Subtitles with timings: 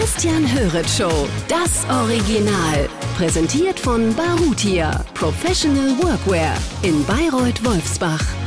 [0.00, 2.88] Christian Höret Show, das Original.
[3.18, 8.39] Präsentiert von Barutia, Professional Workwear in Bayreuth-Wolfsbach.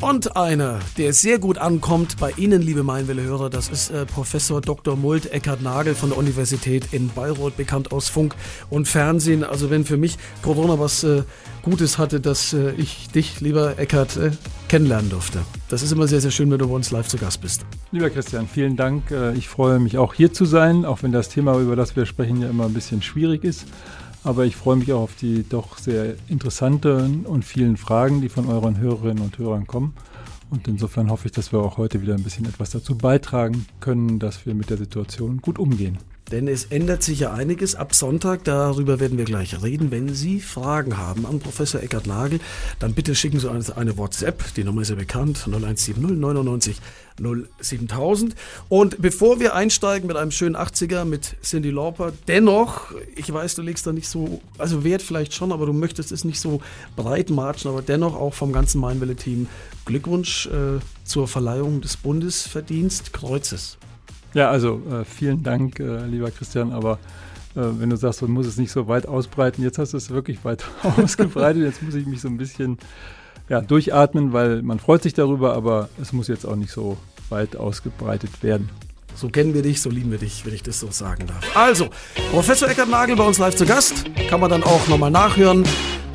[0.00, 4.94] Und einer, der sehr gut ankommt bei Ihnen, liebe Mainwelle-Hörer, das ist äh, Professor Dr.
[4.94, 8.36] Mult Eckhard Nagel von der Universität in Bayreuth, bekannt aus Funk
[8.70, 9.42] und Fernsehen.
[9.42, 11.24] Also wenn für mich Corona was äh,
[11.62, 14.30] Gutes hatte, dass äh, ich dich, lieber Eckhard, äh,
[14.68, 15.40] kennenlernen durfte.
[15.68, 17.66] Das ist immer sehr, sehr schön, wenn du bei uns live zu Gast bist.
[17.90, 19.10] Lieber Christian, vielen Dank.
[19.10, 22.06] Äh, ich freue mich auch hier zu sein, auch wenn das Thema, über das wir
[22.06, 23.66] sprechen, ja immer ein bisschen schwierig ist.
[24.24, 28.46] Aber ich freue mich auch auf die doch sehr interessanten und vielen Fragen, die von
[28.46, 29.94] euren Hörerinnen und Hörern kommen.
[30.50, 34.18] Und insofern hoffe ich, dass wir auch heute wieder ein bisschen etwas dazu beitragen können,
[34.18, 35.98] dass wir mit der Situation gut umgehen.
[36.30, 38.44] Denn es ändert sich ja einiges ab Sonntag.
[38.44, 39.90] Darüber werden wir gleich reden.
[39.90, 42.40] Wenn Sie Fragen haben an Professor Eckhard Nagel,
[42.78, 44.54] dann bitte schicken Sie uns eine WhatsApp.
[44.54, 45.44] Die Nummer ist ja bekannt.
[45.46, 46.76] 0170 99
[47.60, 48.34] 07000.
[48.68, 53.62] Und bevor wir einsteigen mit einem schönen 80er mit Cindy Lauper, dennoch, ich weiß, du
[53.62, 56.60] legst da nicht so, also Wert vielleicht schon, aber du möchtest es nicht so
[56.96, 59.48] breit marschen, aber dennoch auch vom ganzen Mainwelle-Team
[59.84, 63.78] Glückwunsch äh, zur Verleihung des Bundesverdienstkreuzes.
[64.34, 66.98] Ja, also äh, vielen Dank, äh, lieber Christian, aber
[67.54, 70.10] äh, wenn du sagst, man muss es nicht so weit ausbreiten, jetzt hast du es
[70.10, 72.78] wirklich weit ausgebreitet, jetzt muss ich mich so ein bisschen
[73.48, 76.98] ja, durchatmen, weil man freut sich darüber, aber es muss jetzt auch nicht so
[77.30, 78.68] weit ausgebreitet werden.
[79.14, 81.56] So kennen wir dich, so lieben wir dich, wenn ich das so sagen darf.
[81.56, 81.88] Also,
[82.30, 84.04] Professor Eckert Nagel bei uns live zu Gast.
[84.28, 85.64] Kann man dann auch nochmal nachhören.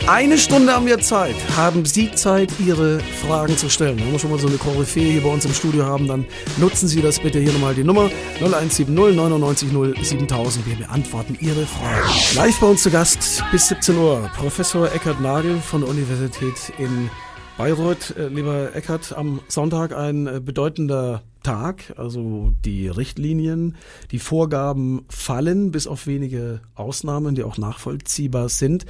[0.05, 1.35] Eine Stunde haben wir Zeit.
[1.55, 3.97] Haben Sie Zeit, Ihre Fragen zu stellen?
[3.97, 6.25] Wenn wir schon mal so eine Koryphäe hier bei uns im Studio haben, dann
[6.57, 10.65] nutzen Sie das bitte hier nochmal die Nummer 0170 99 0 7000.
[10.67, 12.09] Wir beantworten Ihre Fragen.
[12.35, 14.29] Live bei uns zu Gast bis 17 Uhr.
[14.35, 17.09] Professor Eckhard Nagel von der Universität in
[17.57, 18.15] Bayreuth.
[18.17, 21.93] Äh, lieber Eckhard, am Sonntag ein äh, bedeutender Tag.
[21.97, 23.75] Also die Richtlinien,
[24.11, 28.85] die Vorgaben fallen, bis auf wenige Ausnahmen, die auch nachvollziehbar sind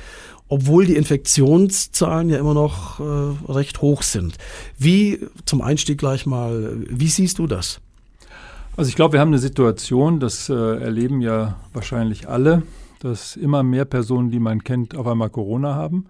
[0.49, 4.37] obwohl die Infektionszahlen ja immer noch äh, recht hoch sind.
[4.77, 7.81] Wie, zum Einstieg gleich mal, wie siehst du das?
[8.77, 12.61] Also ich glaube, wir haben eine Situation, das erleben ja wahrscheinlich alle,
[12.99, 16.05] dass immer mehr Personen, die man kennt, auf einmal Corona haben.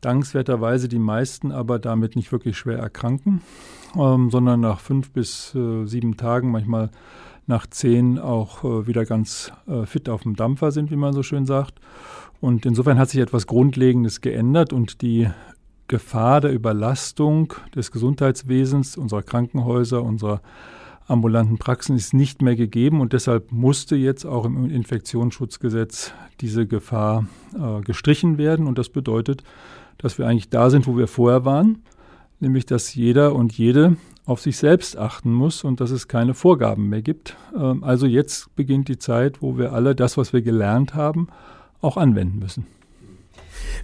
[0.00, 3.40] Dankenswerterweise die meisten aber damit nicht wirklich schwer erkranken,
[3.96, 6.90] ähm, sondern nach fünf bis äh, sieben Tagen, manchmal
[7.46, 11.22] nach zehn auch äh, wieder ganz äh, fit auf dem Dampfer sind, wie man so
[11.22, 11.80] schön sagt.
[12.40, 15.28] Und insofern hat sich etwas Grundlegendes geändert und die
[15.88, 20.42] Gefahr der Überlastung des Gesundheitswesens, unserer Krankenhäuser, unserer
[21.08, 27.26] ambulanten Praxen ist nicht mehr gegeben und deshalb musste jetzt auch im Infektionsschutzgesetz diese Gefahr
[27.58, 29.42] äh, gestrichen werden und das bedeutet,
[29.98, 31.82] dass wir eigentlich da sind, wo wir vorher waren,
[32.40, 36.88] nämlich dass jeder und jede auf sich selbst achten muss und dass es keine Vorgaben
[36.88, 37.36] mehr gibt.
[37.56, 41.28] Ähm, also jetzt beginnt die Zeit, wo wir alle das, was wir gelernt haben,
[41.80, 42.66] auch anwenden müssen.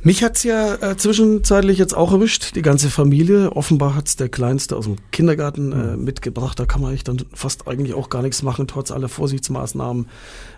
[0.02, 3.52] Mich hat's ja äh, zwischenzeitlich jetzt auch erwischt, die ganze Familie.
[3.52, 6.04] Offenbar hat's der Kleinste aus dem Kindergarten äh, mhm.
[6.04, 6.58] mitgebracht.
[6.58, 10.06] Da kann man eigentlich dann fast eigentlich auch gar nichts machen, trotz aller Vorsichtsmaßnahmen.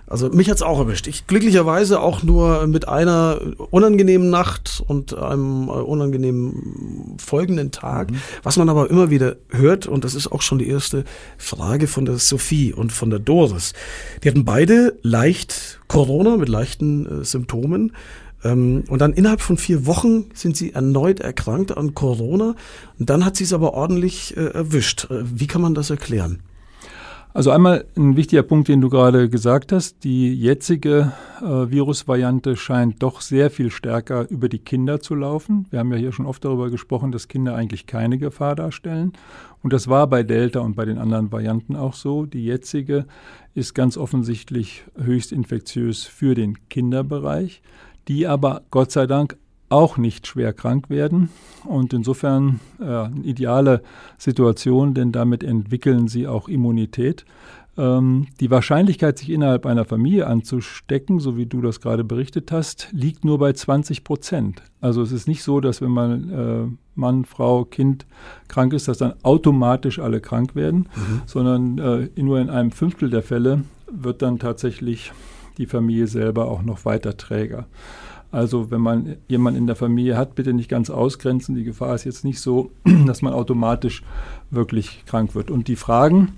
[0.09, 1.09] Also mich hat's auch erwischt.
[1.09, 8.13] Ich glücklicherweise auch nur mit einer unangenehmen Nacht und einem äh, unangenehmen folgenden Tag.
[8.13, 8.21] Mhm.
[8.43, 11.05] Was man aber immer wieder hört, und das ist auch schon die erste
[11.39, 13.73] Frage von der Sophie und von der Doris.
[14.23, 17.93] Die hatten beide leicht Corona mit leichten äh, Symptomen.
[18.47, 22.55] Ähm, und dann innerhalb von vier Wochen sind sie erneut erkrankt an Corona.
[22.99, 25.11] Und dann hat sie es aber ordentlich äh, erwischt.
[25.11, 26.41] Äh, wie kann man das erklären?
[27.35, 30.05] Also einmal ein wichtiger Punkt, den du gerade gesagt hast.
[30.05, 31.13] Die jetzige
[31.43, 35.67] äh, Virusvariante scheint doch sehr viel stärker über die Kinder zu laufen.
[35.69, 39.13] Wir haben ja hier schon oft darüber gesprochen, dass Kinder eigentlich keine Gefahr darstellen.
[39.63, 42.25] Und das war bei Delta und bei den anderen Varianten auch so.
[42.25, 43.05] Die jetzige
[43.55, 47.61] ist ganz offensichtlich höchst infektiös für den Kinderbereich
[48.09, 49.37] die aber Gott sei Dank
[49.69, 51.31] auch nicht schwer krank werden.
[51.65, 53.83] Und insofern äh, eine ideale
[54.19, 57.25] Situation, denn damit entwickeln sie auch Immunität.
[57.79, 62.89] Ähm, die Wahrscheinlichkeit, sich innerhalb einer Familie anzustecken, so wie du das gerade berichtet hast,
[62.93, 64.63] liegt nur bei 20 Prozent.
[64.81, 68.07] Also es ist nicht so, dass wenn man äh, Mann, Frau, Kind
[68.49, 71.23] krank ist, dass dann automatisch alle krank werden, mhm.
[71.27, 75.13] sondern äh, nur in einem Fünftel der Fälle wird dann tatsächlich
[75.59, 77.67] die Familie selber auch noch weiter Träger.
[78.33, 81.55] Also wenn man jemanden in der Familie hat, bitte nicht ganz ausgrenzen.
[81.55, 82.71] Die Gefahr ist jetzt nicht so,
[83.07, 84.03] dass man automatisch
[84.51, 85.51] wirklich krank wird.
[85.51, 86.33] Und die Fragen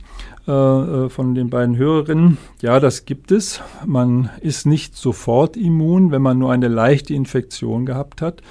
[0.47, 3.63] äh, äh, von den beiden Hörerinnen, ja, das gibt es.
[3.87, 8.43] Man ist nicht sofort immun, wenn man nur eine leichte Infektion gehabt hat,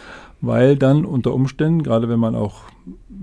[0.42, 2.64] weil dann unter Umständen, gerade wenn man auch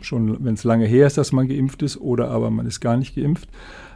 [0.01, 2.97] schon, wenn es lange her ist, dass man geimpft ist, oder aber man ist gar
[2.97, 3.49] nicht geimpft,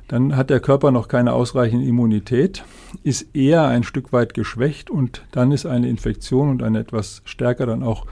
[0.09, 2.65] dann hat der Körper noch keine ausreichende Immunität,
[3.05, 7.67] ist eher ein Stück weit geschwächt und dann ist eine Infektion und eine etwas stärker
[7.67, 8.07] dann auch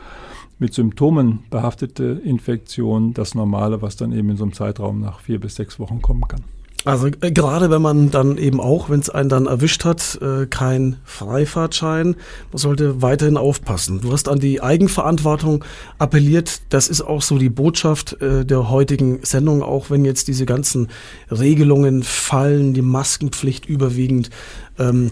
[0.58, 5.40] mit Symptomen behaftete Infektion das Normale, was dann eben in so einem Zeitraum nach vier
[5.40, 6.44] bis sechs Wochen kommen kann.
[6.86, 10.46] Also äh, gerade wenn man dann eben auch, wenn es einen dann erwischt hat, äh,
[10.46, 12.14] kein Freifahrtschein,
[12.52, 14.00] man sollte weiterhin aufpassen.
[14.02, 15.64] Du hast an die Eigenverantwortung
[15.98, 16.60] appelliert.
[16.68, 20.86] Das ist auch so die Botschaft äh, der heutigen Sendung, auch wenn jetzt diese ganzen
[21.28, 24.30] Regelungen fallen, die Maskenpflicht überwiegend.
[24.78, 25.10] Ähm,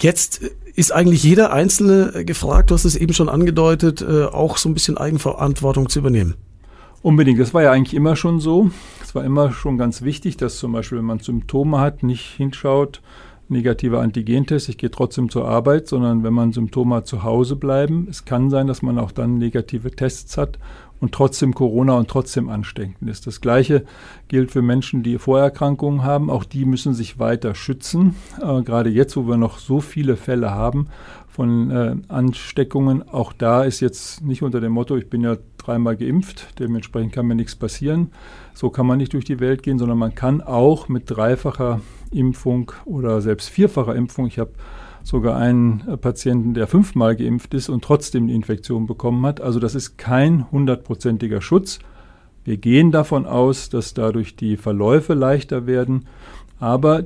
[0.00, 0.40] jetzt
[0.74, 4.98] ist eigentlich jeder Einzelne gefragt, du hast es eben schon angedeutet, auch so ein bisschen
[4.98, 6.34] Eigenverantwortung zu übernehmen.
[7.00, 7.40] Unbedingt.
[7.40, 8.70] Das war ja eigentlich immer schon so.
[9.06, 13.02] Es war immer schon ganz wichtig, dass zum Beispiel, wenn man Symptome hat, nicht hinschaut,
[13.48, 18.08] negativer Antigentest, ich gehe trotzdem zur Arbeit, sondern wenn man Symptome hat, zu Hause bleiben.
[18.10, 20.58] Es kann sein, dass man auch dann negative Tests hat
[20.98, 23.28] und trotzdem Corona und trotzdem ansteckend ist.
[23.28, 23.84] Das Gleiche
[24.26, 26.28] gilt für Menschen, die Vorerkrankungen haben.
[26.28, 28.16] Auch die müssen sich weiter schützen.
[28.42, 30.88] Äh, gerade jetzt, wo wir noch so viele Fälle haben
[31.36, 35.94] von äh, Ansteckungen, auch da ist jetzt nicht unter dem Motto, ich bin ja dreimal
[35.94, 38.10] geimpft, dementsprechend kann mir nichts passieren.
[38.54, 42.72] So kann man nicht durch die Welt gehen, sondern man kann auch mit dreifacher Impfung
[42.86, 44.52] oder selbst vierfacher Impfung, ich habe
[45.02, 49.42] sogar einen äh, Patienten, der fünfmal geimpft ist und trotzdem die Infektion bekommen hat.
[49.42, 51.80] Also das ist kein hundertprozentiger Schutz.
[52.44, 56.06] Wir gehen davon aus, dass dadurch die Verläufe leichter werden,
[56.58, 57.04] aber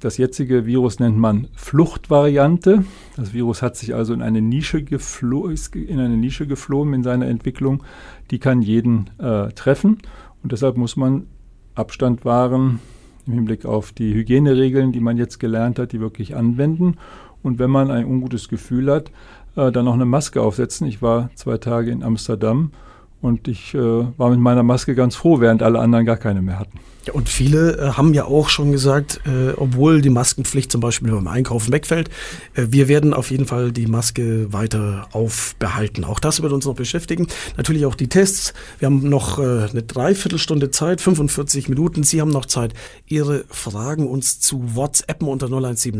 [0.00, 2.84] das jetzige Virus nennt man Fluchtvariante.
[3.16, 7.26] Das Virus hat sich also in eine Nische, geflo in eine Nische geflohen in seiner
[7.26, 7.82] Entwicklung.
[8.30, 9.98] Die kann jeden äh, treffen
[10.42, 11.26] und deshalb muss man
[11.74, 12.80] Abstand wahren,
[13.26, 16.96] im Hinblick auf die Hygieneregeln, die man jetzt gelernt hat, die wirklich anwenden.
[17.42, 19.10] Und wenn man ein ungutes Gefühl hat,
[19.56, 20.86] äh, dann noch eine Maske aufsetzen.
[20.86, 22.72] Ich war zwei Tage in Amsterdam
[23.20, 26.58] und ich äh, war mit meiner Maske ganz froh, während alle anderen gar keine mehr
[26.58, 26.78] hatten.
[27.06, 31.10] Ja, und viele äh, haben ja auch schon gesagt, äh, obwohl die Maskenpflicht zum Beispiel
[31.10, 32.10] beim Einkaufen wegfällt,
[32.54, 36.04] äh, wir werden auf jeden Fall die Maske weiter aufbehalten.
[36.04, 37.26] Auch das wird uns noch beschäftigen.
[37.56, 38.54] Natürlich auch die Tests.
[38.78, 42.04] Wir haben noch äh, eine Dreiviertelstunde Zeit, 45 Minuten.
[42.04, 42.74] Sie haben noch Zeit,
[43.06, 45.94] Ihre Fragen uns zu WhatsAppen unter 0170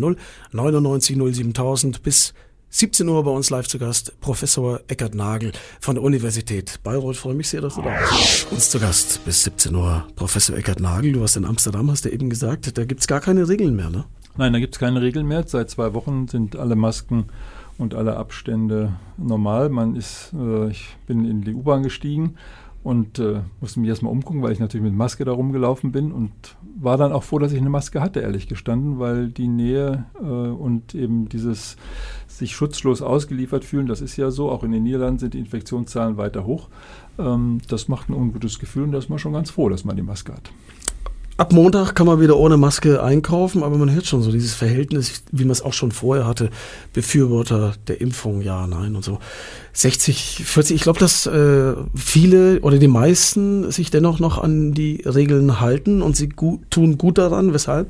[0.52, 2.34] 99 07000 bis
[2.70, 7.16] 17 Uhr bei uns live zu Gast Professor Eckert Nagel von der Universität Bayreuth.
[7.16, 8.52] Freue mich sehr, dass du da bist.
[8.52, 11.12] Uns zu Gast bis 17 Uhr Professor Eckert Nagel.
[11.12, 13.88] Du warst in Amsterdam, hast du eben gesagt, da gibt es gar keine Regeln mehr,
[13.88, 14.04] ne?
[14.36, 15.44] Nein, da gibt es keine Regeln mehr.
[15.46, 17.28] Seit zwei Wochen sind alle Masken
[17.78, 19.70] und alle Abstände normal.
[19.70, 22.36] Man ist, äh, ich bin in die U-Bahn gestiegen
[22.88, 26.32] und äh, musste mich erstmal umgucken, weil ich natürlich mit Maske da rumgelaufen bin und
[26.80, 30.24] war dann auch froh, dass ich eine Maske hatte, ehrlich gestanden, weil die Nähe äh,
[30.24, 31.76] und eben dieses
[32.28, 36.16] sich schutzlos ausgeliefert fühlen, das ist ja so, auch in den Niederlanden sind die Infektionszahlen
[36.16, 36.70] weiter hoch.
[37.18, 39.94] Ähm, das macht ein ungutes Gefühl und da ist man schon ganz froh, dass man
[39.94, 40.50] die Maske hat.
[41.38, 45.22] Ab Montag kann man wieder ohne Maske einkaufen, aber man hört schon so dieses Verhältnis,
[45.30, 46.50] wie man es auch schon vorher hatte,
[46.92, 49.20] Befürworter der Impfung, ja, nein und so.
[49.72, 55.00] 60, 40, ich glaube, dass äh, viele oder die meisten sich dennoch noch an die
[55.06, 57.54] Regeln halten und sie gut, tun gut daran.
[57.54, 57.86] Weshalb?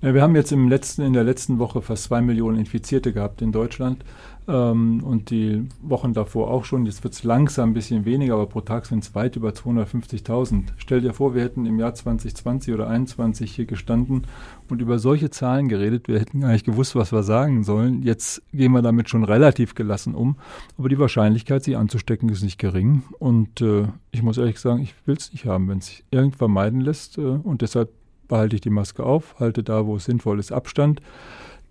[0.00, 3.42] Ja, wir haben jetzt im letzten, in der letzten Woche fast zwei Millionen Infizierte gehabt
[3.42, 4.04] in Deutschland
[4.48, 6.86] ähm, und die Wochen davor auch schon.
[6.86, 10.68] Jetzt wird es langsam ein bisschen weniger, aber pro Tag sind es weit über 250.000.
[10.76, 14.26] Stell dir vor, wir hätten im Jahr 2020 oder 2021 hier gestanden
[14.68, 16.08] und über solche Zahlen geredet.
[16.08, 18.02] Wir hätten gar nicht gewusst, was wir sagen sollen.
[18.02, 20.36] Jetzt gehen wir damit schon relativ gelassen um.
[20.76, 23.02] Aber die Wahrscheinlichkeit, sich anzustecken, ist nicht gering.
[23.18, 26.36] Und äh, ich muss ehrlich sagen, ich will es nicht haben, wenn es sich irgend
[26.36, 27.18] vermeiden lässt.
[27.18, 27.90] Äh, und deshalb
[28.28, 31.00] behalte ich die Maske auf, halte da, wo es sinnvoll ist, Abstand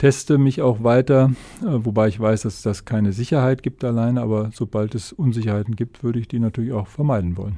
[0.01, 1.31] teste mich auch weiter,
[1.61, 6.03] äh, wobei ich weiß, dass das keine Sicherheit gibt alleine, aber sobald es Unsicherheiten gibt,
[6.03, 7.57] würde ich die natürlich auch vermeiden wollen.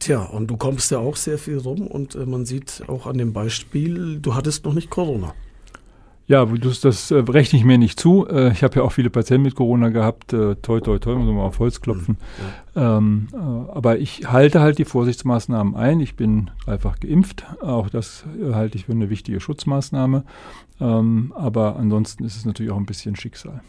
[0.00, 3.18] Tja, und du kommst ja auch sehr viel rum und äh, man sieht auch an
[3.18, 5.32] dem Beispiel, du hattest noch nicht Corona.
[6.28, 8.26] Ja, das, das äh, rechne ich mir nicht zu.
[8.26, 10.32] Äh, ich habe ja auch viele Patienten mit Corona gehabt.
[10.32, 12.18] Äh, toi, toi, toi, muss man mal auf Holz klopfen.
[12.74, 12.98] Mhm, ja.
[12.98, 16.00] Ähm, äh, aber ich halte halt die Vorsichtsmaßnahmen ein.
[16.00, 17.44] Ich bin einfach geimpft.
[17.60, 20.24] Auch das halte ich für eine wichtige Schutzmaßnahme.
[20.80, 23.62] Ähm, aber ansonsten ist es natürlich auch ein bisschen Schicksal.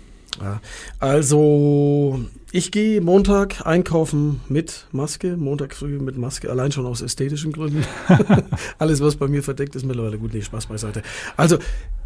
[0.99, 2.19] Also
[2.51, 7.83] ich gehe Montag einkaufen mit Maske, Montag früh mit Maske, allein schon aus ästhetischen Gründen.
[8.77, 11.01] Alles, was bei mir verdeckt ist, mittlerweile gut, nee, Spaß beiseite.
[11.35, 11.57] Also,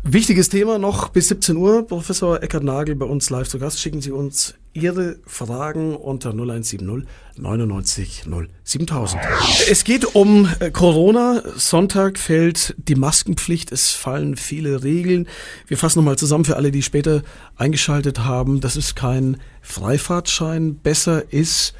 [0.03, 1.85] wichtiges Thema noch bis 17 Uhr.
[1.85, 3.79] Professor Eckert Nagel bei uns live zu Gast.
[3.79, 7.05] Schicken Sie uns Ihre Fragen unter 0170
[7.37, 9.21] 99 0 7000.
[9.69, 11.43] Es geht um äh, Corona.
[11.55, 13.71] Sonntag fällt die Maskenpflicht.
[13.71, 15.27] Es fallen viele Regeln.
[15.67, 17.21] Wir fassen nochmal zusammen für alle, die später
[17.57, 18.61] eingeschaltet haben.
[18.61, 20.75] Das ist kein Freifahrtschein.
[20.75, 21.73] Besser ist,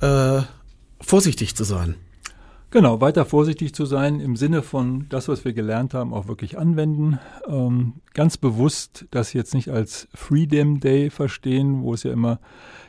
[0.00, 0.42] äh,
[1.00, 1.96] vorsichtig zu sein.
[2.70, 6.58] Genau, weiter vorsichtig zu sein im Sinne von das, was wir gelernt haben, auch wirklich
[6.58, 7.18] anwenden.
[7.46, 12.40] Ähm, ganz bewusst das jetzt nicht als Freedom Day verstehen, wo es ja immer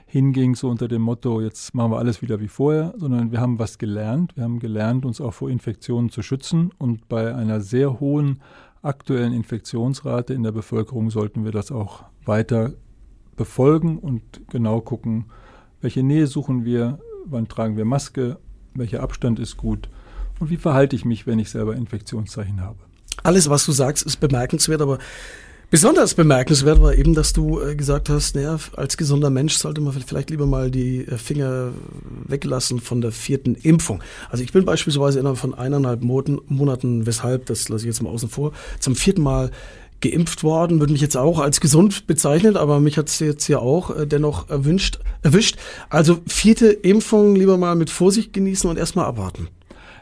[0.07, 3.59] hinging, so unter dem Motto, jetzt machen wir alles wieder wie vorher, sondern wir haben
[3.59, 4.35] was gelernt.
[4.35, 6.71] Wir haben gelernt, uns auch vor Infektionen zu schützen.
[6.77, 8.41] Und bei einer sehr hohen
[8.81, 12.73] aktuellen Infektionsrate in der Bevölkerung sollten wir das auch weiter
[13.37, 15.25] befolgen und genau gucken,
[15.81, 18.37] welche Nähe suchen wir, wann tragen wir Maske,
[18.73, 19.89] welcher Abstand ist gut
[20.39, 22.79] und wie verhalte ich mich, wenn ich selber Infektionszeichen habe.
[23.23, 24.99] Alles, was du sagst, ist bemerkenswert, aber
[25.69, 29.93] besonders bemerkenswert war eben, dass du äh, gesagt hast, naja, als gesunder Mensch sollte man
[29.93, 31.71] vielleicht lieber mal die äh, Finger
[32.25, 34.03] weglassen von der vierten Impfung.
[34.29, 38.29] Also ich bin beispielsweise innerhalb von eineinhalb Monaten, weshalb, das lasse ich jetzt mal außen
[38.29, 39.51] vor, zum vierten Mal
[40.01, 43.59] geimpft worden, würde mich jetzt auch als gesund bezeichnen, aber mich hat es jetzt ja
[43.59, 45.57] auch äh, dennoch erwünscht, erwischt.
[45.89, 49.47] Also vierte Impfung lieber mal mit Vorsicht genießen und erstmal abwarten.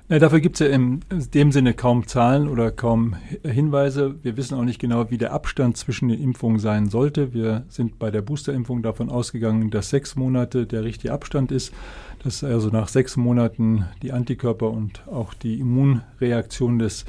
[0.08, 4.14] Ja, dafür gibt es ja in dem Sinne kaum Zahlen oder kaum Hinweise.
[4.22, 7.34] Wir wissen auch nicht genau, wie der Abstand zwischen den Impfungen sein sollte.
[7.34, 11.74] Wir sind bei der Boosterimpfung davon ausgegangen, dass sechs Monate der richtige Abstand ist,
[12.24, 17.06] dass also nach sechs Monaten die Antikörper und auch die Immunreaktion des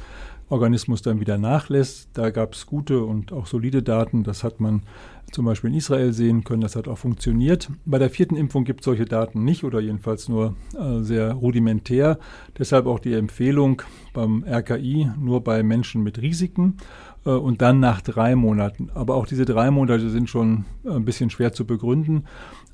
[0.49, 2.09] Organismus dann wieder nachlässt.
[2.13, 4.23] Da gab es gute und auch solide Daten.
[4.23, 4.83] Das hat man
[5.31, 6.61] zum Beispiel in Israel sehen können.
[6.61, 7.69] Das hat auch funktioniert.
[7.85, 12.17] Bei der vierten Impfung gibt es solche Daten nicht oder jedenfalls nur äh, sehr rudimentär.
[12.57, 13.81] Deshalb auch die Empfehlung
[14.13, 16.77] beim RKI nur bei Menschen mit Risiken
[17.25, 18.89] äh, und dann nach drei Monaten.
[18.93, 22.23] Aber auch diese drei Monate sind schon ein bisschen schwer zu begründen.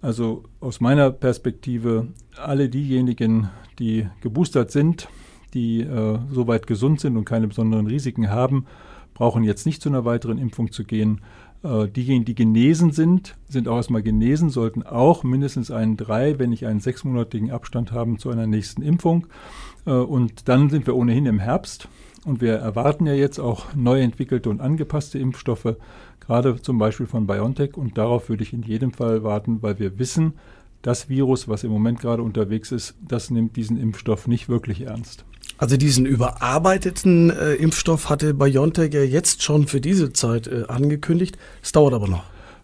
[0.02, 3.50] Also aus meiner Perspektive, alle diejenigen,
[3.80, 5.08] die geboostert sind,
[5.54, 8.66] die äh, soweit gesund sind und keine besonderen Risiken haben,
[9.14, 11.22] brauchen jetzt nicht zu einer weiteren Impfung zu gehen.
[11.64, 16.50] Äh, diejenigen, die genesen sind, sind auch erstmal genesen, sollten auch mindestens einen drei, wenn
[16.50, 19.28] nicht einen sechsmonatigen Abstand haben zu einer nächsten Impfung.
[19.86, 21.88] Äh, und dann sind wir ohnehin im Herbst.
[22.26, 25.76] Und wir erwarten ja jetzt auch neu entwickelte und angepasste Impfstoffe,
[26.22, 27.76] gerade zum Beispiel von BioNTech.
[27.76, 30.34] Und darauf würde ich in jedem Fall warten, weil wir wissen,
[30.84, 35.26] das Virus, was im Moment gerade unterwegs ist, das nimmt diesen Impfstoff nicht wirklich ernst.
[35.58, 41.38] Also diesen überarbeiteten äh, Impfstoff hatte BioNTech ja jetzt schon für diese Zeit äh, angekündigt.
[41.62, 42.24] Es dauert aber noch.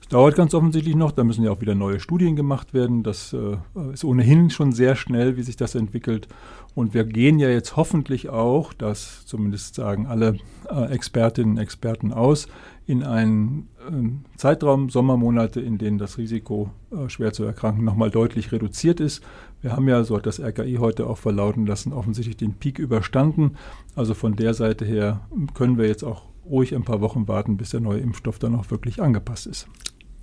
[0.10, 1.12] Dauert ganz offensichtlich noch.
[1.12, 3.04] Da müssen ja auch wieder neue Studien gemacht werden.
[3.04, 3.58] Das äh,
[3.94, 6.28] ist ohnehin schon sehr schnell, wie sich das entwickelt.
[6.74, 10.38] Und wir gehen ja jetzt hoffentlich auch, das zumindest sagen alle
[10.68, 12.48] äh, Expertinnen und Experten aus,
[12.88, 18.52] in einen äh, Zeitraum, Sommermonate, in denen das Risiko, äh, schwer zu erkranken, nochmal deutlich
[18.52, 19.24] reduziert ist.
[19.62, 23.58] Wir haben ja, so hat das RKI heute auch verlauten lassen, offensichtlich den Peak überstanden.
[23.96, 25.22] Also von der Seite her
[25.54, 28.72] können wir jetzt auch ruhig ein paar Wochen warten, bis der neue Impfstoff dann auch
[28.72, 29.68] wirklich angepasst ist.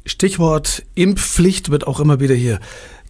[0.06, 2.60] Stichwort Impfpflicht wird auch immer wieder hier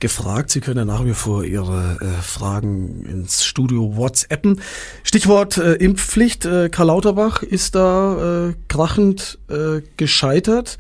[0.01, 0.51] gefragt.
[0.51, 4.61] Sie können ja nach wie vor Ihre äh, Fragen ins Studio WhatsAppen.
[5.03, 6.47] Stichwort äh, Impfpflicht.
[6.47, 10.79] Äh, Karl Lauterbach ist da äh, krachend äh, gescheitert.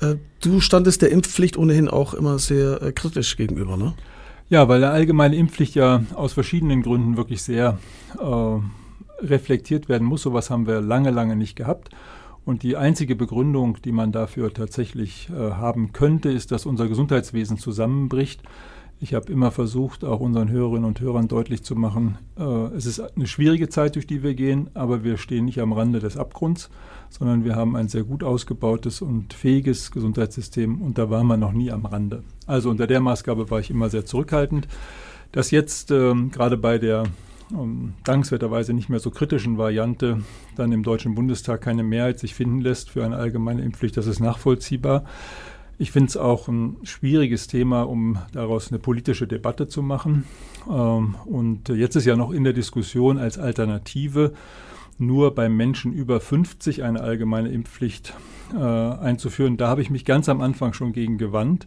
[0.00, 3.94] Äh, du standest der Impfpflicht ohnehin auch immer sehr kritisch gegenüber, ne?
[4.48, 7.80] Ja, weil der allgemeine Impfpflicht ja aus verschiedenen Gründen wirklich sehr
[9.20, 10.22] reflektiert werden muss.
[10.22, 11.90] Sowas haben wir lange, lange nicht gehabt.
[12.46, 17.58] Und die einzige Begründung, die man dafür tatsächlich äh, haben könnte, ist, dass unser Gesundheitswesen
[17.58, 18.40] zusammenbricht.
[19.00, 22.42] Ich habe immer versucht, auch unseren Hörerinnen und Hörern deutlich zu machen, äh,
[22.76, 25.98] es ist eine schwierige Zeit, durch die wir gehen, aber wir stehen nicht am Rande
[25.98, 26.70] des Abgrunds,
[27.10, 31.52] sondern wir haben ein sehr gut ausgebautes und fähiges Gesundheitssystem und da waren wir noch
[31.52, 32.22] nie am Rande.
[32.46, 34.68] Also unter der Maßgabe war ich immer sehr zurückhaltend.
[35.32, 37.06] Dass jetzt äh, gerade bei der
[37.52, 40.22] ähm, dankenswerterweise nicht mehr so kritischen Variante
[40.56, 44.20] dann im Deutschen Bundestag keine Mehrheit sich finden lässt für eine allgemeine Impfpflicht, das ist
[44.20, 45.04] nachvollziehbar.
[45.78, 50.24] Ich finde es auch ein schwieriges Thema, um daraus eine politische Debatte zu machen.
[50.70, 54.32] Ähm, und jetzt ist ja noch in der Diskussion als Alternative
[54.98, 58.14] nur bei Menschen über 50 eine allgemeine Impfpflicht
[58.54, 59.58] äh, einzuführen.
[59.58, 61.66] Da habe ich mich ganz am Anfang schon gegen gewandt,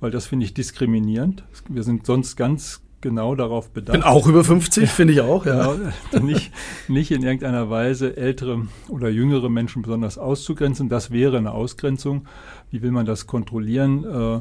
[0.00, 1.44] weil das finde ich diskriminierend.
[1.68, 3.92] Wir sind sonst ganz genau darauf bedacht.
[3.92, 5.74] Bin auch über 50, finde ich auch, ja.
[5.74, 6.52] Genau, nicht,
[6.88, 10.88] nicht in irgendeiner Weise ältere oder jüngere Menschen besonders auszugrenzen.
[10.88, 12.26] Das wäre eine Ausgrenzung.
[12.70, 14.04] Wie will man das kontrollieren?
[14.04, 14.40] Äh,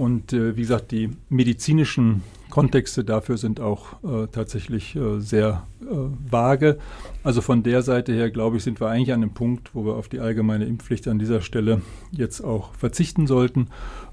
[0.00, 5.84] und äh, wie gesagt, die medizinischen Kontexte dafür sind auch äh, tatsächlich äh, sehr äh,
[6.30, 6.78] vage.
[7.22, 9.94] Also von der Seite her, glaube ich, sind wir eigentlich an einem Punkt, wo wir
[9.94, 13.68] auf die allgemeine Impfpflicht an dieser Stelle jetzt auch verzichten sollten.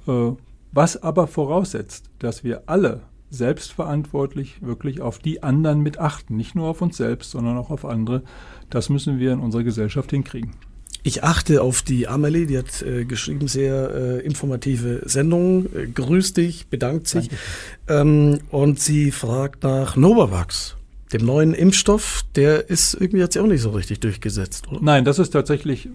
[0.08, 0.32] Äh,
[0.72, 6.38] was aber voraussetzt, dass wir alle selbstverantwortlich wirklich auf die anderen mit achten.
[6.38, 8.24] Nicht nur auf uns selbst, sondern auch auf andere.
[8.70, 10.52] Das müssen wir in unserer Gesellschaft hinkriegen.
[11.04, 15.68] Ich achte auf die Amelie, die hat äh, geschrieben, sehr äh, informative Sendungen.
[15.74, 17.30] Äh, grüß dich, bedankt sich.
[17.88, 20.76] Ähm, und sie fragt nach Novavax,
[21.14, 22.26] dem neuen Impfstoff.
[22.36, 24.80] Der ist irgendwie jetzt auch nicht so richtig durchgesetzt, oder?
[24.82, 25.88] Nein, das ist tatsächlich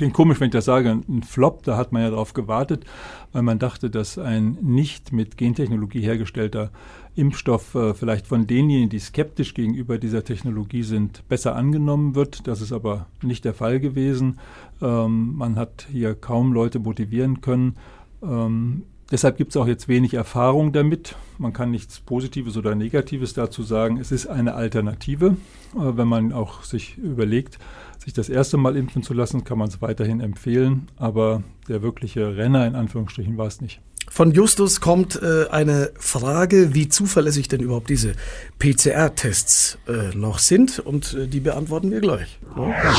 [0.00, 2.86] klingt komisch, wenn ich das sage, ein Flop, da hat man ja darauf gewartet,
[3.32, 6.70] weil man dachte, dass ein nicht mit Gentechnologie hergestellter
[7.16, 12.46] Impfstoff äh, vielleicht von denjenigen, die skeptisch gegenüber dieser Technologie sind, besser angenommen wird.
[12.46, 14.38] Das ist aber nicht der Fall gewesen.
[14.80, 17.76] Ähm, man hat hier kaum Leute motivieren können.
[18.22, 21.16] Ähm, deshalb gibt es auch jetzt wenig Erfahrung damit.
[21.38, 23.98] Man kann nichts Positives oder Negatives dazu sagen.
[23.98, 25.36] Es ist eine Alternative,
[25.74, 27.58] äh, wenn man auch sich überlegt,
[27.98, 30.88] sich das erste Mal impfen zu lassen, kann man es weiterhin empfehlen.
[30.96, 33.80] Aber der wirkliche Renner in Anführungsstrichen war es nicht.
[34.12, 38.14] Von Justus kommt äh, eine Frage, wie zuverlässig denn überhaupt diese
[38.58, 42.40] PCR-Tests äh, noch sind und äh, die beantworten wir gleich.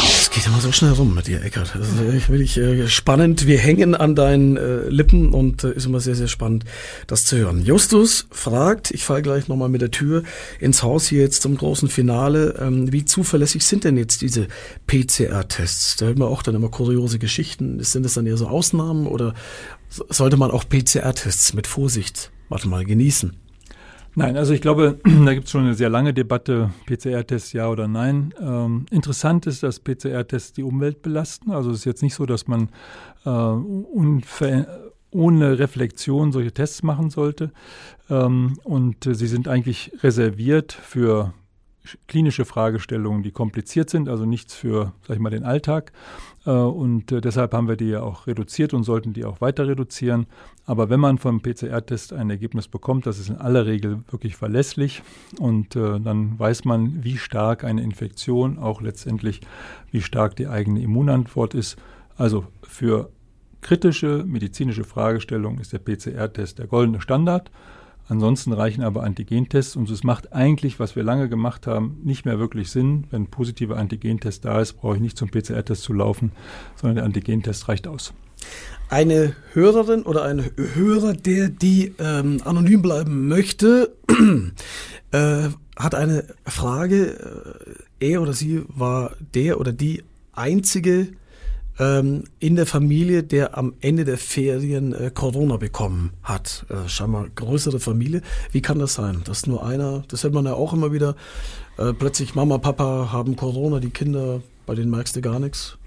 [0.04, 1.76] Es geht immer so schnell rum mit dir, Eckert.
[1.76, 3.46] Das ist wirklich äh, spannend.
[3.46, 6.64] Wir hängen an deinen äh, Lippen und äh, ist immer sehr, sehr spannend,
[7.08, 7.62] das zu hören.
[7.66, 10.24] Justus fragt, ich falle gleich nochmal mit der Tür
[10.62, 14.48] ins Haus hier jetzt zum großen Finale, ähm, wie zuverlässig sind denn jetzt diese
[14.88, 15.98] PCR-Tests?
[15.98, 17.84] Da hört man auch dann immer kuriose Geschichten.
[17.84, 19.34] Sind das dann eher so Ausnahmen oder
[19.92, 23.36] sollte man auch PCR-Tests mit Vorsicht, warte mal, genießen?
[24.14, 27.88] Nein, also ich glaube, da gibt es schon eine sehr lange Debatte, PCR-Tests ja oder
[27.88, 28.34] nein.
[28.40, 31.52] Ähm, interessant ist, dass PCR-Tests die Umwelt belasten.
[31.52, 32.70] Also es ist jetzt nicht so, dass man
[33.26, 33.30] äh,
[35.12, 37.52] ohne Reflexion solche Tests machen sollte.
[38.10, 41.34] Ähm, und äh, sie sind eigentlich reserviert für
[42.08, 45.92] klinische Fragestellungen, die kompliziert sind, also nichts für, sag ich mal, den Alltag.
[46.46, 49.68] Äh, und äh, deshalb haben wir die ja auch reduziert und sollten die auch weiter
[49.68, 50.28] reduzieren.
[50.66, 55.02] Aber wenn man vom PCR-Test ein Ergebnis bekommt, das ist in aller Regel wirklich verlässlich
[55.40, 59.42] und äh, dann weiß man, wie stark eine Infektion, auch letztendlich,
[59.90, 61.78] wie stark die eigene Immunantwort ist.
[62.16, 63.12] Also für
[63.62, 67.52] kritische medizinische Fragestellungen ist der PCR-Test der goldene Standard.
[68.12, 72.40] Ansonsten reichen aber Antigentests und es macht eigentlich, was wir lange gemacht haben, nicht mehr
[72.40, 73.06] wirklich Sinn.
[73.10, 76.34] Wenn ein positiver Antigentest da ist, brauche ich nicht zum PCR-Test zu laufen,
[76.76, 78.14] sondern der Antigentest reicht aus.
[78.90, 80.44] Eine Hörerin oder ein
[80.74, 83.96] Hörer, der die ähm, anonym bleiben möchte,
[85.14, 85.48] äh,
[85.78, 87.78] hat eine Frage.
[88.02, 91.14] Äh, er oder sie war der oder die einzige
[91.82, 96.66] ähm, in der Familie, der am Ende der Ferien äh, Corona bekommen hat.
[96.70, 98.22] Äh, scheinbar größere Familie.
[98.52, 99.22] Wie kann das sein?
[99.26, 101.16] Dass nur einer, das hört man ja auch immer wieder,
[101.78, 105.80] äh, plötzlich Mama, Papa haben Corona, die Kinder, bei denen merkst du gar nichts.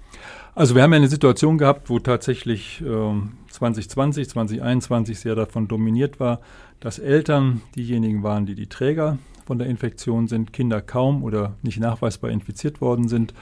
[0.53, 3.13] Also wir haben ja eine Situation gehabt, wo tatsächlich äh,
[3.51, 6.41] 2020, 2021 sehr davon dominiert war,
[6.81, 11.79] dass Eltern diejenigen waren, die die Träger von der Infektion sind, Kinder kaum oder nicht
[11.79, 13.33] nachweisbar infiziert worden sind.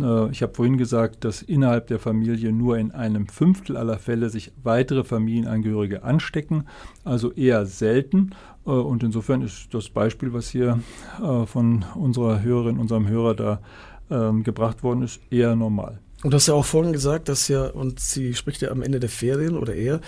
[0.00, 4.30] Äh, ich habe vorhin gesagt, dass innerhalb der Familie nur in einem Fünftel aller Fälle
[4.30, 6.64] sich weitere Familienangehörige anstecken,
[7.04, 8.30] also eher selten.
[8.66, 10.80] Äh, und insofern ist das Beispiel, was hier
[11.22, 13.60] äh, von unserer Hörerin, unserem Hörer da
[14.10, 16.00] ähm, gebracht worden ist, eher normal.
[16.22, 18.98] Und du hast ja auch vorhin gesagt, dass ja, und sie spricht ja am Ende
[18.98, 20.00] der Ferien oder eher,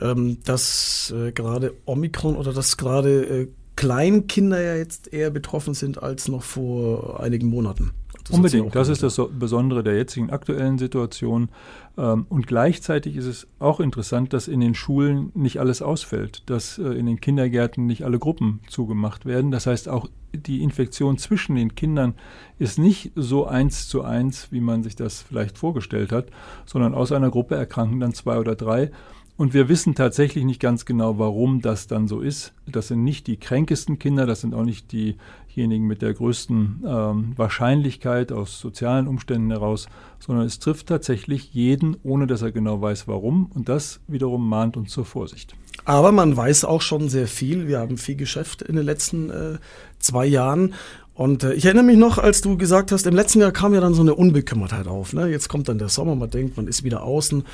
[0.00, 6.42] ähm, dass gerade Omikron oder dass gerade Kleinkinder ja jetzt eher betroffen sind als noch
[6.42, 7.92] vor einigen Monaten.
[8.30, 11.48] Das Unbedingt, das ist das Besondere der jetzigen aktuellen Situation.
[11.98, 16.78] Ähm, und gleichzeitig ist es auch interessant, dass in den Schulen nicht alles ausfällt, dass
[16.78, 19.50] äh, in den Kindergärten nicht alle Gruppen zugemacht werden.
[19.50, 22.14] Das heißt, auch die Infektion zwischen den Kindern
[22.60, 26.26] ist nicht so eins zu eins, wie man sich das vielleicht vorgestellt hat,
[26.66, 28.92] sondern aus einer Gruppe erkranken dann zwei oder drei.
[29.40, 32.52] Und wir wissen tatsächlich nicht ganz genau, warum das dann so ist.
[32.66, 37.32] Das sind nicht die kränkesten Kinder, das sind auch nicht diejenigen mit der größten ähm,
[37.36, 43.08] Wahrscheinlichkeit aus sozialen Umständen heraus, sondern es trifft tatsächlich jeden, ohne dass er genau weiß,
[43.08, 43.50] warum.
[43.54, 45.56] Und das wiederum mahnt uns zur Vorsicht.
[45.86, 47.66] Aber man weiß auch schon sehr viel.
[47.66, 49.58] Wir haben viel Geschäft in den letzten äh,
[49.98, 50.74] zwei Jahren.
[51.14, 53.80] Und äh, ich erinnere mich noch, als du gesagt hast, im letzten Jahr kam ja
[53.80, 55.12] dann so eine Unbekümmertheit auf.
[55.12, 55.28] Ne?
[55.28, 57.44] Jetzt kommt dann der Sommer, man denkt, man ist wieder außen.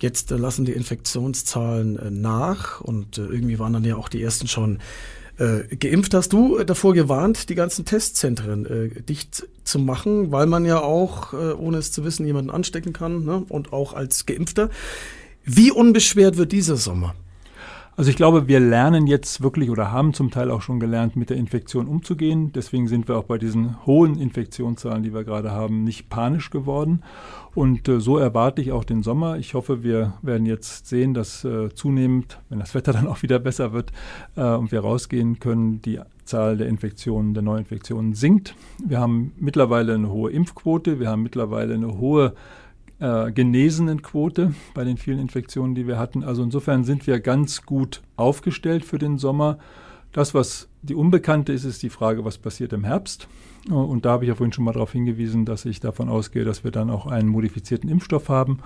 [0.00, 4.22] Jetzt äh, lassen die Infektionszahlen äh, nach und äh, irgendwie waren dann ja auch die
[4.22, 4.80] ersten schon
[5.38, 6.14] äh, geimpft.
[6.14, 11.32] Hast du davor gewarnt, die ganzen Testzentren äh, dicht zu machen, weil man ja auch,
[11.32, 13.44] äh, ohne es zu wissen, jemanden anstecken kann ne?
[13.48, 14.70] und auch als Geimpfter.
[15.44, 17.14] Wie unbeschwert wird dieser Sommer?
[17.96, 21.30] Also ich glaube, wir lernen jetzt wirklich oder haben zum Teil auch schon gelernt, mit
[21.30, 22.50] der Infektion umzugehen.
[22.52, 27.04] Deswegen sind wir auch bei diesen hohen Infektionszahlen, die wir gerade haben, nicht panisch geworden.
[27.54, 29.38] Und äh, so erwarte ich auch den Sommer.
[29.38, 33.38] Ich hoffe, wir werden jetzt sehen, dass äh, zunehmend, wenn das Wetter dann auch wieder
[33.38, 33.92] besser wird
[34.34, 38.56] äh, und wir rausgehen können, die Zahl der Infektionen, der Neuinfektionen sinkt.
[38.84, 42.34] Wir haben mittlerweile eine hohe Impfquote, wir haben mittlerweile eine hohe
[43.00, 46.24] äh, Genesenenquote bei den vielen Infektionen, die wir hatten.
[46.24, 49.58] Also insofern sind wir ganz gut aufgestellt für den Sommer.
[50.12, 53.28] Das, was die Unbekannte ist, ist die Frage, was passiert im Herbst.
[53.68, 56.64] Und da habe ich ja vorhin schon mal darauf hingewiesen, dass ich davon ausgehe, dass
[56.64, 58.58] wir dann auch einen modifizierten Impfstoff haben.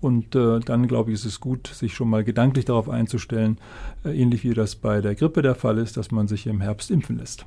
[0.00, 3.58] Und äh, dann, glaube ich, ist es gut, sich schon mal gedanklich darauf einzustellen,
[4.04, 6.90] äh, ähnlich wie das bei der Grippe der Fall ist, dass man sich im Herbst
[6.90, 7.44] impfen lässt.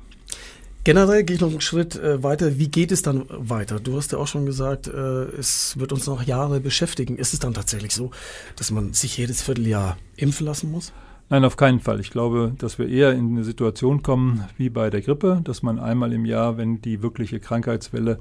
[0.84, 2.58] Generell gehe ich noch einen Schritt äh, weiter.
[2.58, 3.80] Wie geht es dann weiter?
[3.80, 7.16] Du hast ja auch schon gesagt, äh, es wird uns noch Jahre beschäftigen.
[7.16, 8.10] Ist es dann tatsächlich so,
[8.56, 10.92] dass man sich jedes Vierteljahr impfen lassen muss?
[11.34, 11.98] Nein, auf keinen Fall.
[11.98, 15.80] Ich glaube, dass wir eher in eine Situation kommen wie bei der Grippe, dass man
[15.80, 18.20] einmal im Jahr, wenn die wirkliche Krankheitswelle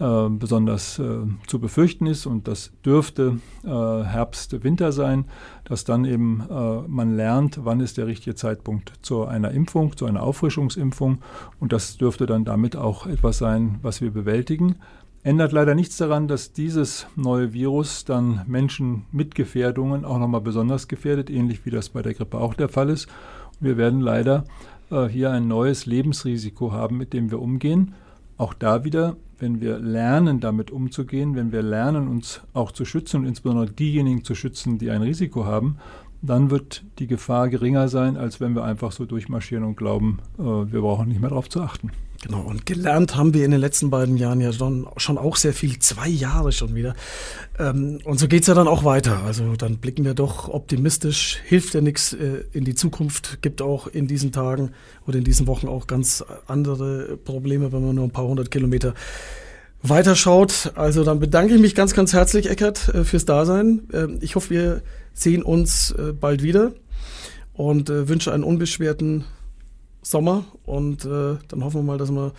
[0.00, 5.26] äh, besonders äh, zu befürchten ist, und das dürfte äh, Herbst, Winter sein,
[5.64, 10.06] dass dann eben äh, man lernt, wann ist der richtige Zeitpunkt zu einer Impfung, zu
[10.06, 11.18] einer Auffrischungsimpfung.
[11.60, 14.76] Und das dürfte dann damit auch etwas sein, was wir bewältigen.
[15.24, 20.86] Ändert leider nichts daran, dass dieses neue Virus dann Menschen mit Gefährdungen auch nochmal besonders
[20.86, 23.06] gefährdet, ähnlich wie das bei der Grippe auch der Fall ist.
[23.58, 24.44] Und wir werden leider
[24.90, 27.94] äh, hier ein neues Lebensrisiko haben, mit dem wir umgehen.
[28.36, 33.22] Auch da wieder, wenn wir lernen, damit umzugehen, wenn wir lernen, uns auch zu schützen
[33.22, 35.78] und insbesondere diejenigen zu schützen, die ein Risiko haben,
[36.20, 40.42] dann wird die Gefahr geringer sein, als wenn wir einfach so durchmarschieren und glauben, äh,
[40.42, 41.92] wir brauchen nicht mehr darauf zu achten.
[42.22, 45.52] Genau, und gelernt haben wir in den letzten beiden Jahren ja schon, schon auch sehr
[45.52, 46.94] viel, zwei Jahre schon wieder.
[47.58, 49.22] Ähm, und so geht's ja dann auch weiter.
[49.24, 53.88] Also dann blicken wir doch optimistisch, hilft ja nichts äh, in die Zukunft, gibt auch
[53.88, 54.70] in diesen Tagen
[55.06, 58.94] oder in diesen Wochen auch ganz andere Probleme, wenn man nur ein paar hundert Kilometer
[59.82, 60.72] weiterschaut.
[60.76, 63.82] Also dann bedanke ich mich ganz, ganz herzlich, Eckert, äh, fürs Dasein.
[63.92, 66.72] Ähm, ich hoffe, wir sehen uns äh, bald wieder
[67.52, 69.24] und äh, wünsche einen unbeschwerten
[70.04, 72.32] Sommer und äh, dann hoffen wir mal, dass wir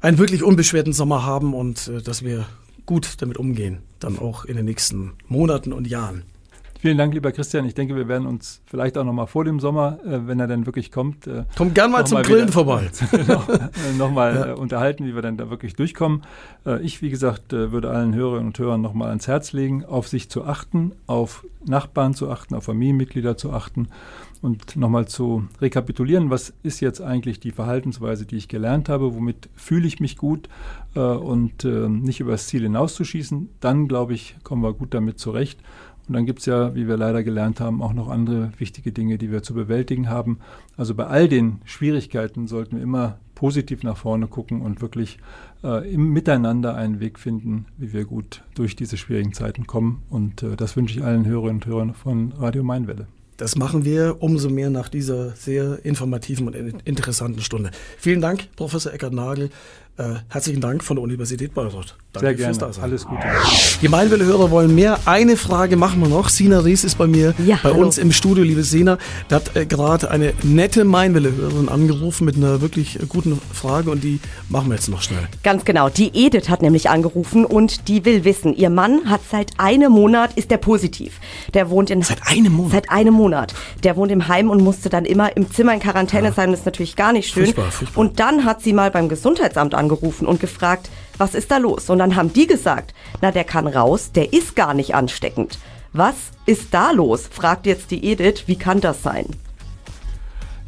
[0.00, 2.46] einen wirklich unbeschwerten Sommer haben und äh, dass wir
[2.86, 6.24] gut damit umgehen, dann auch in den nächsten Monaten und Jahren.
[6.82, 7.64] Vielen Dank, lieber Christian.
[7.64, 10.48] Ich denke, wir werden uns vielleicht auch noch mal vor dem Sommer, äh, wenn er
[10.48, 14.34] dann wirklich kommt, äh, kommt gern mal zum mal Grillen wieder, vorbei, genau, äh, nochmal
[14.34, 14.46] ja.
[14.48, 16.22] äh, unterhalten, wie wir dann da wirklich durchkommen.
[16.66, 19.84] Äh, ich, wie gesagt, äh, würde allen Hörerinnen und Hörern noch mal ans Herz legen,
[19.84, 23.86] auf sich zu achten, auf Nachbarn zu achten, auf Familienmitglieder zu achten
[24.42, 29.48] und nochmal zu rekapitulieren, was ist jetzt eigentlich die Verhaltensweise, die ich gelernt habe, womit
[29.54, 30.48] fühle ich mich gut
[30.94, 35.18] äh, und äh, nicht über das Ziel hinauszuschießen, dann glaube ich, kommen wir gut damit
[35.18, 35.60] zurecht.
[36.08, 39.18] Und dann gibt es ja, wie wir leider gelernt haben, auch noch andere wichtige Dinge,
[39.18, 40.40] die wir zu bewältigen haben.
[40.76, 45.18] Also bei all den Schwierigkeiten sollten wir immer positiv nach vorne gucken und wirklich
[45.62, 50.02] äh, im Miteinander einen Weg finden, wie wir gut durch diese schwierigen Zeiten kommen.
[50.10, 53.06] Und äh, das wünsche ich allen Hörerinnen und Hörern von Radio Mainwelle.
[53.36, 57.70] Das machen wir umso mehr nach dieser sehr informativen und interessanten Stunde.
[57.98, 59.50] Vielen Dank, Professor Eckert Nagel.
[59.98, 61.96] Äh, herzlichen Dank von der Universität Bayreuth.
[62.14, 62.54] Danke Sehr gerne.
[62.54, 63.22] Fürs Alles Gute.
[63.82, 64.98] Die Mainwelle-Hörer wollen mehr.
[65.04, 66.30] Eine Frage machen wir noch.
[66.30, 67.82] Sina Ries ist bei mir, ja, bei hallo.
[67.82, 68.96] uns im Studio, liebe Sina.
[69.28, 74.18] Da hat äh, gerade eine nette Mainwelle-Hörerin angerufen mit einer wirklich guten Frage und die
[74.48, 75.26] machen wir jetzt noch schnell.
[75.42, 75.90] Ganz genau.
[75.90, 80.32] Die Edith hat nämlich angerufen und die will wissen, ihr Mann hat seit einem Monat,
[80.36, 81.20] ist der positiv.
[81.52, 82.00] Der wohnt in...
[82.00, 82.72] Seit einem Monat?
[82.72, 83.54] Seit einem Monat.
[83.84, 86.32] Der wohnt im Heim und musste dann immer im Zimmer in Quarantäne ja.
[86.32, 86.50] sein.
[86.50, 87.44] Das ist natürlich gar nicht schön.
[87.44, 88.00] Furchtbar, furchtbar.
[88.00, 91.90] Und dann hat sie mal beim Gesundheitsamt angerufen und gefragt, was ist da los?
[91.90, 95.58] Und dann haben die gesagt, na, der kann raus, der ist gar nicht ansteckend.
[95.92, 96.14] Was
[96.46, 97.28] ist da los?
[97.30, 99.26] fragt jetzt die Edith, wie kann das sein?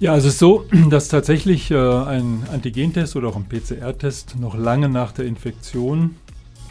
[0.01, 4.89] Ja, es ist so, dass tatsächlich äh, ein Antigentest oder auch ein PCR-Test noch lange
[4.89, 6.17] nach der Infektion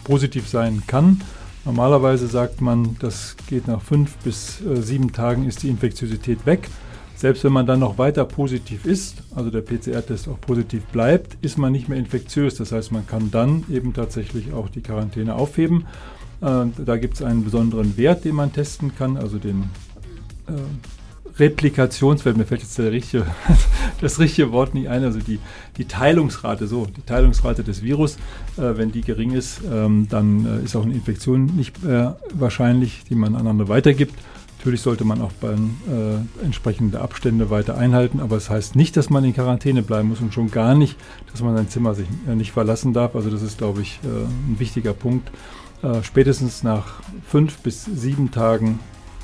[0.03, 1.21] positiv sein kann.
[1.65, 6.69] Normalerweise sagt man, das geht nach fünf bis äh, sieben Tagen ist die Infektiosität weg.
[7.23, 11.57] Selbst wenn man dann noch weiter positiv ist, also der PCR-Test auch positiv bleibt, ist
[11.57, 12.55] man nicht mehr infektiös.
[12.55, 15.85] Das heißt, man kann dann eben tatsächlich auch die Quarantäne aufheben.
[16.41, 19.69] Äh, da gibt es einen besonderen Wert, den man testen kann, also den
[20.47, 23.25] äh, Replikationswert, mir fällt jetzt richtige,
[24.01, 25.39] das richtige Wort nicht ein, also die,
[25.77, 28.17] die Teilungsrate, so, die Teilungsrate des Virus,
[28.57, 33.05] äh, wenn die gering ist, ähm, dann äh, ist auch eine Infektion nicht äh, wahrscheinlich,
[33.09, 34.13] die man an andere weitergibt.
[34.63, 38.95] Natürlich sollte man auch bei, äh, entsprechende Abstände weiter einhalten, aber es das heißt nicht,
[38.95, 40.95] dass man in Quarantäne bleiben muss und schon gar nicht,
[41.29, 43.13] dass man sein Zimmer sich äh, nicht verlassen darf.
[43.13, 45.29] Also das ist, glaube ich, äh, ein wichtiger Punkt.
[45.81, 48.79] Äh, spätestens nach fünf bis sieben Tagen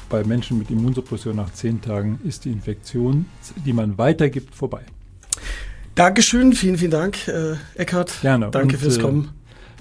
[0.10, 3.26] bei Menschen mit Immunsuppression nach zehn Tagen ist die Infektion,
[3.66, 4.82] die man weitergibt, vorbei.
[5.96, 8.12] Dankeschön, vielen, vielen Dank, äh, Eckhard.
[8.22, 8.50] Gerne.
[8.52, 9.30] Danke Und, fürs äh, Kommen.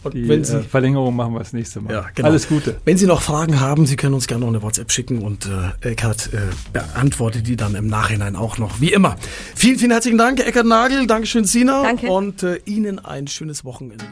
[0.03, 1.93] Und die wenn Sie, äh, Verlängerung machen wir das nächste Mal.
[1.93, 2.29] Ja, genau.
[2.29, 2.77] Alles Gute.
[2.85, 5.47] Wenn Sie noch Fragen haben, Sie können uns gerne noch eine WhatsApp schicken und
[5.83, 6.39] äh, Eckhard äh,
[6.73, 9.17] beantwortet die dann im Nachhinein auch noch, wie immer.
[9.55, 11.07] Vielen, vielen herzlichen Dank, Eckhard Nagel.
[11.07, 11.83] Dankeschön, Sina.
[11.83, 12.09] Danke.
[12.09, 14.05] Und äh, Ihnen ein schönes Wochenende.